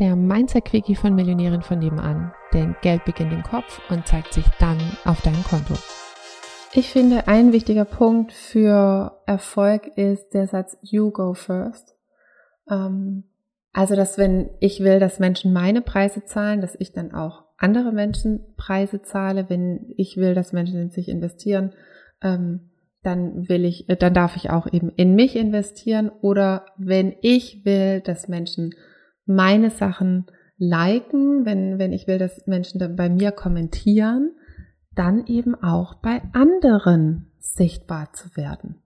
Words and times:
der 0.00 0.16
Mindset-Quickie 0.16 0.96
von 0.96 1.14
Millionären 1.14 1.62
von 1.62 1.78
nebenan. 1.78 2.32
Denn 2.52 2.74
Geld 2.80 3.04
beginnt 3.04 3.32
im 3.32 3.42
Kopf 3.42 3.80
und 3.90 4.06
zeigt 4.06 4.32
sich 4.32 4.46
dann 4.58 4.78
auf 5.04 5.20
deinem 5.20 5.44
Konto. 5.44 5.74
Ich 6.72 6.90
finde, 6.90 7.28
ein 7.28 7.52
wichtiger 7.52 7.84
Punkt 7.84 8.32
für 8.32 9.20
Erfolg 9.26 9.86
ist 9.96 10.30
der 10.30 10.46
Satz 10.46 10.78
You 10.82 11.10
go 11.10 11.34
first. 11.34 11.96
Ähm, 12.70 13.24
also, 13.72 13.94
dass 13.94 14.18
wenn 14.18 14.50
ich 14.58 14.80
will, 14.80 14.98
dass 14.98 15.18
Menschen 15.18 15.52
meine 15.52 15.82
Preise 15.82 16.24
zahlen, 16.24 16.60
dass 16.60 16.76
ich 16.78 16.92
dann 16.92 17.12
auch 17.12 17.44
andere 17.56 17.92
Menschen 17.92 18.40
Preise 18.56 19.02
zahle. 19.02 19.48
Wenn 19.48 19.92
ich 19.96 20.16
will, 20.16 20.34
dass 20.34 20.52
Menschen 20.52 20.80
in 20.80 20.90
sich 20.90 21.08
investieren, 21.08 21.74
ähm, 22.22 22.70
dann 23.02 23.48
will 23.48 23.64
ich, 23.64 23.88
äh, 23.88 23.96
dann 23.96 24.14
darf 24.14 24.36
ich 24.36 24.50
auch 24.50 24.66
eben 24.72 24.90
in 24.90 25.14
mich 25.14 25.36
investieren. 25.36 26.10
Oder 26.20 26.66
wenn 26.78 27.14
ich 27.20 27.64
will, 27.64 28.00
dass 28.00 28.28
Menschen 28.28 28.74
meine 29.30 29.70
Sachen 29.70 30.26
liken, 30.58 31.46
wenn, 31.46 31.78
wenn 31.78 31.92
ich 31.92 32.06
will, 32.06 32.18
dass 32.18 32.46
Menschen 32.46 32.78
dann 32.78 32.96
bei 32.96 33.08
mir 33.08 33.32
kommentieren, 33.32 34.32
dann 34.94 35.26
eben 35.26 35.54
auch 35.54 35.94
bei 35.94 36.20
anderen 36.32 37.30
sichtbar 37.38 38.12
zu 38.12 38.36
werden. 38.36 38.82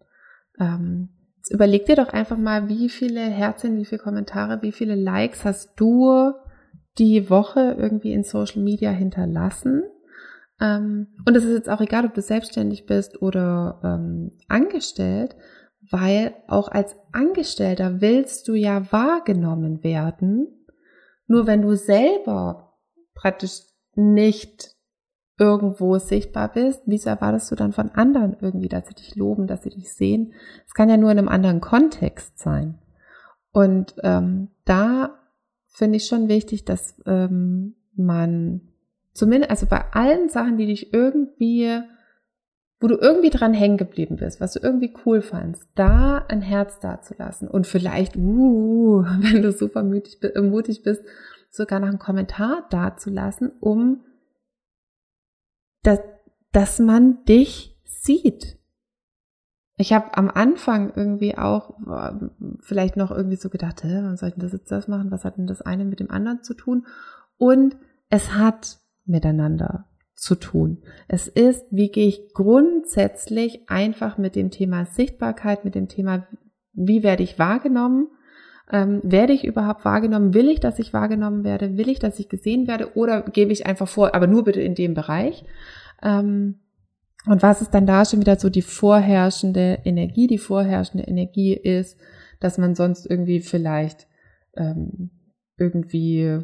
Ähm, 0.60 1.08
jetzt 1.36 1.50
überleg 1.50 1.86
dir 1.86 1.96
doch 1.96 2.08
einfach 2.08 2.36
mal, 2.36 2.68
wie 2.68 2.88
viele 2.88 3.20
Herzchen, 3.20 3.76
wie 3.76 3.84
viele 3.84 4.02
Kommentare, 4.02 4.62
wie 4.62 4.72
viele 4.72 4.94
Likes 4.94 5.44
hast 5.44 5.72
du 5.76 6.32
die 6.98 7.28
Woche 7.30 7.74
irgendwie 7.78 8.12
in 8.12 8.22
Social 8.22 8.62
Media 8.62 8.90
hinterlassen? 8.90 9.82
Ähm, 10.60 11.08
und 11.26 11.36
es 11.36 11.44
ist 11.44 11.54
jetzt 11.54 11.70
auch 11.70 11.80
egal, 11.80 12.04
ob 12.04 12.14
du 12.14 12.22
selbstständig 12.22 12.86
bist 12.86 13.20
oder 13.20 13.80
ähm, 13.82 14.30
angestellt, 14.46 15.34
weil 15.90 16.34
auch 16.48 16.68
als 16.68 16.96
Angestellter 17.12 18.00
willst 18.00 18.48
du 18.48 18.54
ja 18.54 18.90
wahrgenommen 18.92 19.82
werden. 19.84 20.66
Nur 21.26 21.46
wenn 21.46 21.62
du 21.62 21.76
selber 21.76 22.74
praktisch 23.14 23.60
nicht 23.94 24.74
irgendwo 25.38 25.98
sichtbar 25.98 26.52
bist, 26.52 26.82
wieso 26.86 27.10
erwartest 27.10 27.50
du 27.50 27.56
dann 27.56 27.72
von 27.72 27.90
anderen 27.90 28.36
irgendwie, 28.40 28.68
dass 28.68 28.86
sie 28.86 28.94
dich 28.94 29.16
loben, 29.16 29.46
dass 29.46 29.62
sie 29.62 29.70
dich 29.70 29.92
sehen? 29.92 30.34
Es 30.66 30.74
kann 30.74 30.88
ja 30.88 30.96
nur 30.96 31.10
in 31.10 31.18
einem 31.18 31.28
anderen 31.28 31.60
Kontext 31.60 32.38
sein. 32.38 32.78
Und 33.52 33.94
ähm, 34.02 34.48
da 34.64 35.18
finde 35.66 35.96
ich 35.96 36.06
schon 36.06 36.28
wichtig, 36.28 36.64
dass 36.64 37.00
ähm, 37.06 37.74
man 37.94 38.60
zumindest, 39.12 39.50
also 39.50 39.66
bei 39.66 39.84
allen 39.92 40.28
Sachen, 40.28 40.56
die 40.56 40.66
dich 40.66 40.92
irgendwie, 40.92 41.80
wo 42.80 42.88
du 42.88 42.96
irgendwie 42.96 43.30
dran 43.30 43.54
hängen 43.54 43.76
geblieben 43.76 44.16
bist, 44.16 44.40
was 44.40 44.52
du 44.52 44.60
irgendwie 44.60 44.94
cool 45.04 45.22
fandst, 45.22 45.66
da 45.74 46.18
ein 46.28 46.42
Herz 46.42 46.80
dazulassen 46.80 47.48
und 47.48 47.66
vielleicht, 47.66 48.16
uh, 48.16 49.02
wenn 49.20 49.42
du 49.42 49.52
super 49.52 49.82
mutig, 49.82 50.18
mutig 50.36 50.82
bist, 50.82 51.02
sogar 51.50 51.80
noch 51.80 51.88
einen 51.88 51.98
Kommentar 51.98 52.66
dazulassen, 52.70 53.52
um 53.60 54.04
dass, 55.82 56.00
dass 56.52 56.78
man 56.78 57.24
dich 57.26 57.78
sieht. 57.84 58.58
Ich 59.76 59.92
habe 59.92 60.16
am 60.16 60.30
Anfang 60.30 60.92
irgendwie 60.94 61.36
auch 61.36 61.78
vielleicht 62.60 62.96
noch 62.96 63.10
irgendwie 63.10 63.36
so 63.36 63.50
gedacht, 63.50 63.82
hä, 63.82 64.00
wann 64.02 64.16
soll 64.16 64.32
das 64.36 64.52
jetzt 64.52 64.70
das 64.70 64.88
machen? 64.88 65.10
Was 65.10 65.24
hat 65.24 65.36
denn 65.36 65.46
das 65.46 65.62
eine 65.62 65.84
mit 65.84 66.00
dem 66.00 66.10
anderen 66.10 66.42
zu 66.42 66.54
tun? 66.54 66.86
Und 67.36 67.76
es 68.08 68.34
hat 68.34 68.78
miteinander 69.04 69.88
zu 70.14 70.34
tun. 70.36 70.82
Es 71.08 71.28
ist, 71.28 71.66
wie 71.70 71.90
gehe 71.90 72.08
ich 72.08 72.32
grundsätzlich 72.32 73.68
einfach 73.68 74.18
mit 74.18 74.36
dem 74.36 74.50
Thema 74.50 74.86
Sichtbarkeit, 74.86 75.64
mit 75.64 75.74
dem 75.74 75.88
Thema, 75.88 76.26
wie 76.72 77.02
werde 77.02 77.22
ich 77.22 77.38
wahrgenommen? 77.38 78.08
Ähm, 78.70 79.00
werde 79.02 79.32
ich 79.32 79.44
überhaupt 79.44 79.84
wahrgenommen? 79.84 80.32
Will 80.32 80.48
ich, 80.48 80.60
dass 80.60 80.78
ich 80.78 80.92
wahrgenommen 80.92 81.44
werde? 81.44 81.76
Will 81.76 81.88
ich, 81.88 81.98
dass 81.98 82.18
ich 82.18 82.28
gesehen 82.28 82.66
werde? 82.66 82.96
Oder 82.96 83.22
gebe 83.22 83.52
ich 83.52 83.66
einfach 83.66 83.88
vor, 83.88 84.14
aber 84.14 84.26
nur 84.26 84.44
bitte 84.44 84.62
in 84.62 84.74
dem 84.74 84.94
Bereich? 84.94 85.44
Ähm, 86.02 86.60
und 87.26 87.42
was 87.42 87.62
ist 87.62 87.72
dann 87.72 87.86
da 87.86 88.04
schon 88.04 88.20
wieder 88.20 88.36
so 88.36 88.50
die 88.50 88.62
vorherrschende 88.62 89.80
Energie? 89.84 90.26
Die 90.26 90.38
vorherrschende 90.38 91.06
Energie 91.06 91.54
ist, 91.54 91.98
dass 92.40 92.58
man 92.58 92.74
sonst 92.74 93.06
irgendwie 93.08 93.40
vielleicht 93.40 94.06
ähm, 94.56 95.10
irgendwie, 95.56 96.40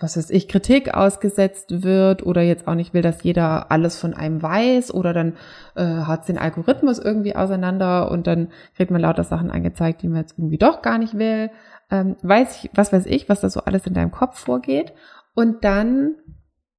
was 0.00 0.16
weiß 0.16 0.30
ich, 0.30 0.48
Kritik 0.48 0.94
ausgesetzt 0.94 1.82
wird 1.82 2.24
oder 2.24 2.40
jetzt 2.40 2.66
auch 2.66 2.74
nicht 2.74 2.94
will, 2.94 3.02
dass 3.02 3.22
jeder 3.22 3.70
alles 3.70 3.98
von 3.98 4.14
einem 4.14 4.42
weiß 4.42 4.92
oder 4.92 5.12
dann 5.12 5.34
äh, 5.76 5.84
hat 5.84 6.26
den 6.26 6.38
Algorithmus 6.38 6.98
irgendwie 6.98 7.36
auseinander 7.36 8.10
und 8.10 8.26
dann 8.26 8.48
kriegt 8.74 8.90
man 8.90 9.02
lauter 9.02 9.24
Sachen 9.24 9.50
angezeigt, 9.50 10.02
die 10.02 10.08
man 10.08 10.22
jetzt 10.22 10.38
irgendwie 10.38 10.58
doch 10.58 10.80
gar 10.80 10.96
nicht 10.96 11.18
will. 11.18 11.50
Ähm, 11.90 12.16
weiß 12.22 12.64
ich, 12.64 12.70
was 12.74 12.92
weiß 12.92 13.06
ich, 13.06 13.28
was 13.28 13.42
da 13.42 13.50
so 13.50 13.60
alles 13.60 13.86
in 13.86 13.94
deinem 13.94 14.10
Kopf 14.10 14.38
vorgeht. 14.38 14.94
Und 15.34 15.64
dann 15.64 16.16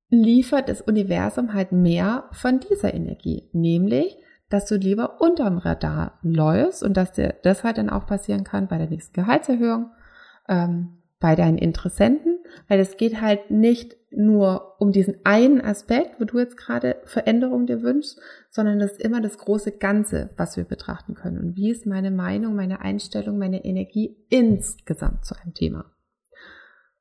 liefert 0.10 0.68
das 0.68 0.82
Universum 0.82 1.54
halt 1.54 1.72
mehr 1.72 2.26
von 2.32 2.60
dieser 2.60 2.94
Energie, 2.94 3.50
nämlich, 3.54 4.18
dass 4.50 4.66
du 4.66 4.76
lieber 4.76 5.22
unterm 5.22 5.60
Radar 5.60 6.20
läufst 6.24 6.84
und 6.84 6.98
dass 6.98 7.14
dir 7.14 7.36
das 7.44 7.64
halt 7.64 7.78
dann 7.78 7.90
auch 7.90 8.08
passieren 8.08 8.44
kann 8.44 8.68
bei 8.68 8.78
der 8.78 8.90
nächsten 8.90 9.14
Gehaltserhöhung, 9.14 9.92
ähm, 10.50 10.98
bei 11.20 11.36
deinen 11.36 11.58
Interessenten, 11.58 12.31
weil 12.68 12.80
es 12.80 12.98
geht 12.98 13.22
halt 13.22 13.52
nicht 13.52 13.96
nur 14.12 14.76
um 14.80 14.92
diesen 14.92 15.16
einen 15.24 15.62
Aspekt, 15.62 16.20
wo 16.20 16.26
du 16.26 16.40
jetzt 16.40 16.58
gerade 16.58 16.98
Veränderung 17.06 17.66
dir 17.66 17.82
wünschst, 17.82 18.20
sondern 18.50 18.80
das 18.80 18.94
ist 18.94 19.02
immer 19.02 19.22
das 19.22 19.38
große 19.38 19.72
Ganze, 19.72 20.30
was 20.38 20.58
wir 20.58 20.66
betrachten 20.66 21.16
können. 21.16 21.38
Und 21.38 21.56
wie 21.56 21.72
ist 21.72 21.86
meine 21.86 22.12
Meinung, 22.12 22.56
meine 22.56 22.82
Einstellung, 22.82 23.38
meine 23.38 23.64
Energie 23.64 24.18
insgesamt 24.30 25.26
zu 25.26 25.36
einem 25.40 25.54
Thema? 25.54 25.86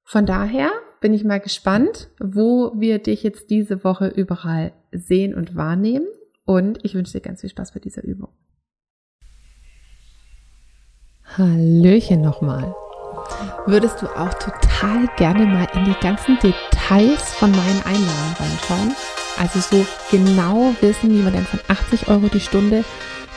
Von 0.04 0.26
daher 0.26 0.70
bin 1.00 1.14
ich 1.14 1.24
mal 1.24 1.40
gespannt, 1.40 2.10
wo 2.20 2.72
wir 2.76 2.98
dich 2.98 3.22
jetzt 3.22 3.50
diese 3.50 3.84
Woche 3.84 4.08
überall 4.08 4.72
sehen 4.92 5.34
und 5.34 5.56
wahrnehmen. 5.56 6.06
Und 6.44 6.84
ich 6.84 6.94
wünsche 6.94 7.12
dir 7.12 7.20
ganz 7.20 7.40
viel 7.40 7.50
Spaß 7.50 7.72
bei 7.72 7.80
dieser 7.80 8.02
Übung. 8.02 8.30
Hallöchen 11.24 12.22
nochmal. 12.22 12.74
Würdest 13.66 14.02
du 14.02 14.06
auch 14.06 14.32
total 14.34 15.06
gerne 15.16 15.46
mal 15.46 15.66
in 15.74 15.84
die 15.84 16.00
ganzen 16.00 16.38
Details 16.38 17.34
von 17.34 17.50
meinen 17.50 17.82
Einnahmen 17.84 18.36
reinschauen? 18.38 18.94
Also 19.38 19.60
so 19.60 19.86
genau 20.10 20.74
wissen, 20.80 21.10
wie 21.10 21.22
man 21.22 21.32
denn 21.32 21.46
von 21.46 21.60
80 21.68 22.08
Euro 22.08 22.28
die 22.28 22.40
Stunde 22.40 22.84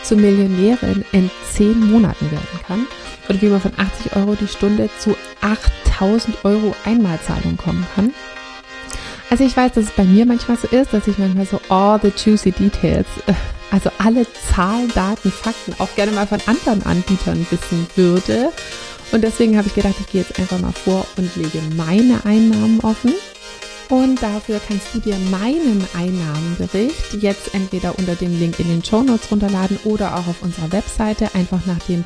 zur 0.02 0.18
Millionärin 0.18 1.06
in 1.12 1.30
10 1.52 1.92
Monaten 1.92 2.32
werden 2.32 2.60
kann? 2.68 2.88
Oder 3.30 3.42
wie 3.42 3.48
man 3.48 3.62
von 3.62 3.74
80 3.78 4.16
Euro 4.16 4.36
die 4.36 4.48
Stunde 4.48 4.90
zu 5.00 5.16
8000 5.42 6.44
Euro 6.44 6.76
Einmalzahlung 6.86 7.58
kommen 7.58 7.86
kann. 7.96 8.14
Also 9.30 9.46
ich 9.46 9.56
weiß, 9.56 9.74
dass 9.74 9.86
es 9.86 9.92
bei 9.92 10.04
mir 10.04 10.26
manchmal 10.26 10.58
so 10.58 10.68
ist, 10.68 10.94
dass 10.94 11.08
ich 11.08 11.18
manchmal 11.18 11.46
so 11.46 11.60
all 11.70 12.00
the 12.02 12.12
juicy 12.16 12.52
details, 12.52 13.08
äh, 13.26 13.34
also 13.72 13.90
alle 13.98 14.28
Zahlen, 14.54 14.92
Daten, 14.94 15.32
Fakten 15.32 15.74
auch 15.80 15.90
gerne 15.96 16.12
mal 16.12 16.28
von 16.28 16.40
anderen 16.46 16.84
Anbietern 16.84 17.46
wissen 17.50 17.88
würde. 17.96 18.52
Und 19.14 19.24
deswegen 19.24 19.58
habe 19.58 19.68
ich 19.68 19.76
gedacht, 19.76 19.96
ich 20.00 20.08
gehe 20.08 20.22
jetzt 20.22 20.40
einfach 20.40 20.60
mal 20.60 20.72
vor 20.72 21.06
und 21.18 21.36
lege 21.36 21.60
meine 21.78 22.26
Einnahmen 22.26 22.80
offen. 22.82 23.14
Und 23.90 24.24
dafür 24.24 24.60
kannst 24.68 24.88
du 24.96 25.00
dir 25.00 25.16
meinen 25.30 25.88
Einnahmenbericht 25.96 27.14
jetzt 27.22 27.54
entweder 27.54 27.98
unter 28.00 28.16
dem 28.16 28.40
Link 28.40 28.60
in 28.60 28.68
den 28.68 28.84
Show 28.84 29.04
Notes 29.04 29.30
runterladen 29.30 29.78
oder 29.84 30.16
auch 30.16 30.28
auf 30.28 30.42
unserer 30.42 30.72
Webseite 30.72 31.30
einfach 31.36 31.64
nach 31.68 31.78
dem 31.88 32.06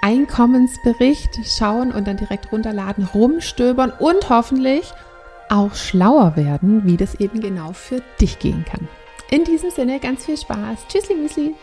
Einkommensbericht 0.00 1.40
schauen 1.44 1.92
und 1.92 2.08
dann 2.08 2.16
direkt 2.16 2.50
runterladen, 2.52 3.04
rumstöbern 3.12 3.92
und 3.98 4.30
hoffentlich 4.30 4.92
auch 5.50 5.74
schlauer 5.74 6.36
werden, 6.36 6.86
wie 6.86 6.96
das 6.96 7.16
eben 7.16 7.40
genau 7.40 7.74
für 7.74 8.00
dich 8.18 8.38
gehen 8.38 8.64
kann. 8.64 8.88
In 9.30 9.44
diesem 9.44 9.70
Sinne 9.70 10.00
ganz 10.00 10.24
viel 10.24 10.38
Spaß. 10.38 10.86
Tschüssli, 10.88 11.16
Müsli. 11.16 11.54